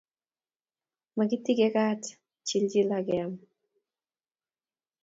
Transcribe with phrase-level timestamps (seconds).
[1.15, 2.01] Makitike kaat
[2.47, 3.31] chichil akeam